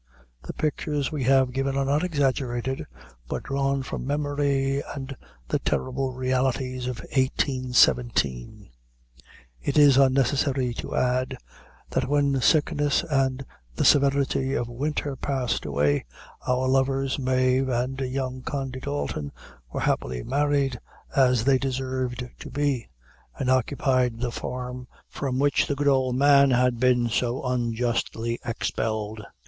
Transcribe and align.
The 0.41 0.53
pictures 0.53 1.11
we 1.11 1.25
have 1.25 1.51
given 1.51 1.77
are 1.77 1.85
not 1.85 2.03
exaggerated, 2.03 2.87
but 3.27 3.43
drawn 3.43 3.83
from 3.83 4.03
memory 4.07 4.81
and 4.95 5.15
the 5.47 5.59
terrible 5.59 6.11
realities 6.15 6.87
of 6.87 7.01
1817. 7.15 8.71
It 9.61 9.77
is 9.77 9.97
unnecessary 9.97 10.73
to 10.73 10.95
add, 10.95 11.37
that 11.91 12.07
when 12.09 12.41
sickness 12.41 13.03
and 13.11 13.45
the 13.75 13.85
severity 13.85 14.55
of 14.55 14.67
winter 14.67 15.15
passed 15.15 15.65
away, 15.65 16.05
our 16.47 16.67
lovers, 16.67 17.19
Mave 17.19 17.69
and 17.69 17.99
young 17.99 18.41
Condy 18.41 18.79
Dalton, 18.79 19.31
were 19.71 19.81
happily 19.81 20.23
married, 20.23 20.79
as 21.15 21.43
they 21.43 21.59
deserved 21.59 22.27
to 22.39 22.49
be, 22.49 22.89
and 23.37 23.51
occupied 23.51 24.19
the 24.19 24.31
farm 24.31 24.87
from 25.07 25.37
which 25.37 25.67
the 25.67 25.75
good 25.75 25.87
old 25.87 26.15
man 26.15 26.49
had 26.49 26.79
been 26.79 27.07
so 27.07 27.43
unjustly 27.45 28.39
expelled. 28.43 29.21